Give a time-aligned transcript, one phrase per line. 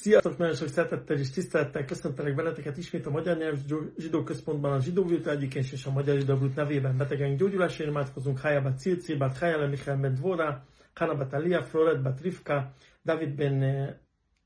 [0.00, 3.56] Sziasztok, nagyon sok szeretettel és tisztelettel köszöntelek benneteket ismét a Magyar Nyelv
[3.96, 8.38] Zsidó Központban a Zsidó Vilta egyikén és a Magyar Zsidó Blut nevében betegeink gyógyulásért imádkozunk.
[8.38, 10.64] Hayabat Cilci, Bat Hayale Michael Ben Dvora,
[10.94, 12.72] Hanabat Alia, Floret Bat Rivka,
[13.04, 13.94] David Ben eh,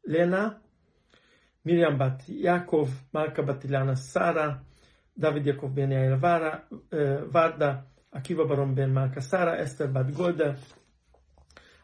[0.00, 0.62] Lena,
[1.62, 4.62] Miriam Bat Jakov, Malka Bat Ilana Sara,
[5.14, 6.18] David Jakov Ben eh,
[7.30, 10.56] Varda, Akiva Baron Ben Malka Sara, Esther Bat Golde,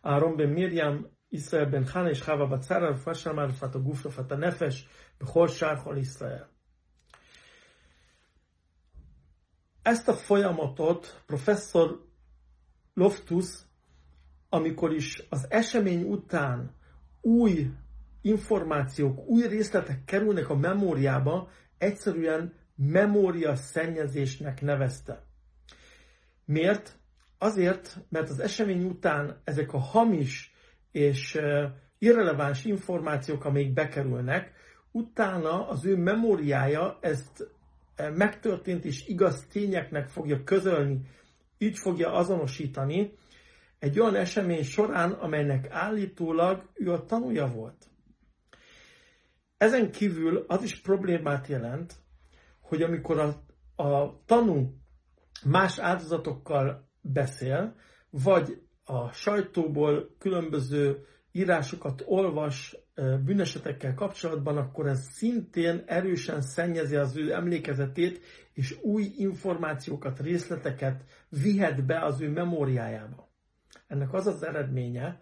[0.00, 4.87] Aaron Ben Miriam, ישראל בן חנה, יש חווה בצרה, רפואה שלמה, רפואת הגוף, רפואת הנפש,
[5.21, 6.43] בכל שאר כל ישראל.
[9.85, 12.05] Ezt a folyamatot professzor
[12.93, 13.47] Loftus,
[14.49, 16.75] amikor is az esemény után
[17.21, 17.71] új
[18.21, 25.23] információk, új részletek kerülnek a memóriába, egyszerűen memória szennyezésnek nevezte.
[26.45, 26.99] Miért?
[27.37, 30.53] Azért, mert az esemény után ezek a hamis
[30.92, 31.40] és
[31.98, 34.52] irreleváns információk, amik bekerülnek,
[34.90, 37.48] utána az ő memóriája ezt
[38.14, 41.00] megtörtént és igaz tényeknek fogja közölni,
[41.58, 43.12] így fogja azonosítani
[43.78, 47.86] egy olyan esemény során, amelynek állítólag ő a tanúja volt.
[49.56, 51.94] Ezen kívül az is problémát jelent,
[52.60, 53.42] hogy amikor a,
[53.82, 54.74] a tanú
[55.44, 57.74] más áldozatokkal beszél,
[58.10, 62.76] vagy a sajtóból különböző írásokat olvas
[63.24, 68.20] bűnesetekkel kapcsolatban, akkor ez szintén erősen szennyezi az ő emlékezetét,
[68.52, 73.28] és új információkat, részleteket vihet be az ő memóriájába.
[73.86, 75.20] Ennek az az eredménye,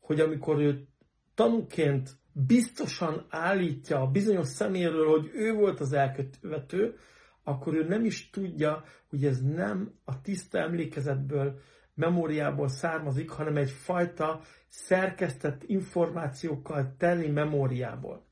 [0.00, 0.86] hogy amikor ő
[1.34, 6.96] tanúként biztosan állítja a bizonyos szeméről, hogy ő volt az elkövető,
[7.42, 11.60] akkor ő nem is tudja, hogy ez nem a tiszta emlékezetből
[11.94, 18.26] memóriából származik, hanem egy fajta szerkesztett információkkal teli memóriából.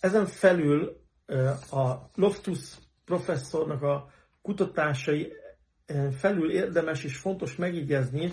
[0.00, 1.00] Ezen felül
[1.70, 4.10] a Loftus professzornak a
[4.42, 5.32] kutatásai
[6.18, 8.32] felül érdemes és fontos megjegyezni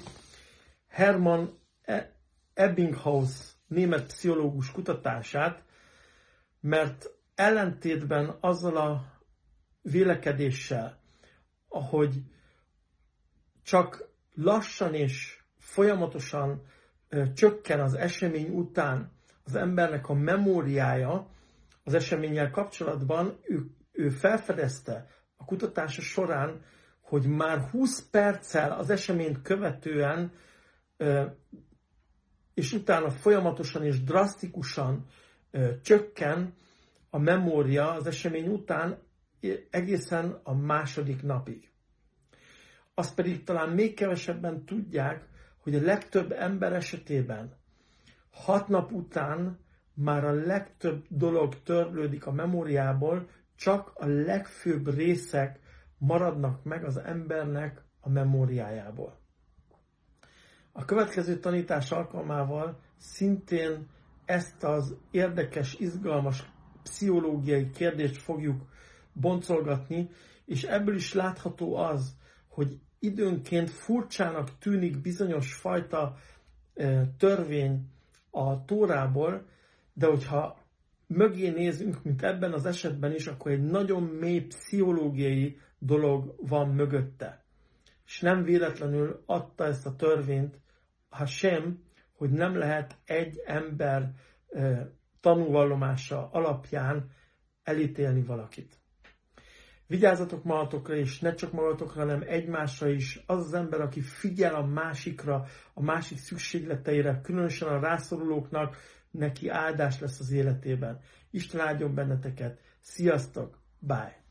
[0.88, 1.47] Hermann
[1.81, 2.16] e-
[2.53, 3.29] Ebbinghaus
[3.67, 5.63] német pszichológus kutatását,
[6.59, 9.06] mert ellentétben azzal a
[9.81, 11.00] vélekedéssel,
[11.67, 12.22] ahogy
[13.67, 16.61] csak lassan és folyamatosan
[17.33, 19.11] csökken az esemény után
[19.44, 21.28] az embernek a memóriája.
[21.83, 26.61] Az eseménnyel kapcsolatban, ő, ő felfedezte a kutatása során,
[27.01, 30.31] hogy már 20 perccel az eseményt követően
[32.53, 35.05] és utána folyamatosan és drasztikusan
[35.81, 36.53] csökken
[37.09, 38.97] a memória az esemény után
[39.69, 41.72] egészen a második napig
[43.00, 45.28] azt pedig talán még kevesebben tudják,
[45.58, 47.56] hogy a legtöbb ember esetében
[48.31, 49.59] hat nap után
[49.94, 55.59] már a legtöbb dolog törlődik a memóriából, csak a legfőbb részek
[55.97, 59.19] maradnak meg az embernek a memóriájából.
[60.72, 63.88] A következő tanítás alkalmával szintén
[64.25, 66.52] ezt az érdekes, izgalmas
[66.84, 68.62] pszichológiai kérdést fogjuk
[69.14, 70.09] boncolgatni,
[70.46, 72.16] és ebből is látható az,
[72.47, 76.16] hogy időnként furcsának tűnik bizonyos fajta
[77.18, 77.90] törvény
[78.30, 79.46] a tórából,
[79.94, 80.58] de hogyha
[81.08, 87.44] mögé nézünk, mint ebben az esetben is, akkor egy nagyon mély pszichológiai dolog van mögötte.
[88.06, 90.59] És nem véletlenül adta ezt a törvényt,
[91.09, 91.84] ha sem,
[92.18, 94.12] hogy nem lehet egy ember
[95.19, 97.12] tanúvallomása alapján
[97.64, 98.79] elítélni valakit.
[99.88, 103.24] Vigyázzatok magatokra, és ne csak magatokra, hanem egymásra is.
[103.25, 108.78] Az az ember, aki figyel a másikra, a másik szükségleteire, különösen a rászorulóknak,
[109.12, 111.00] neki áldás lesz az életében.
[111.31, 112.59] Isten áldjon benneteket.
[112.81, 113.58] Sziasztok!
[113.80, 114.27] Bye!